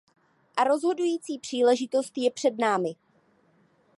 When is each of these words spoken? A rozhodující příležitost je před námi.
A 0.57 0.63
rozhodující 0.63 1.37
příležitost 1.39 2.13
je 2.17 2.31
před 2.31 2.53
námi. 2.59 2.95